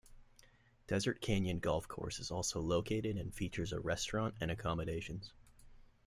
Desert 0.87 1.21
Canyon 1.21 1.59
Golf 1.59 1.87
course 1.87 2.17
is 2.19 2.31
also 2.31 2.59
located 2.59 3.17
and 3.17 3.31
features 3.31 3.71
a 3.71 3.79
restaurant 3.79 4.33
and 4.41 4.49
accommodations. 4.49 5.31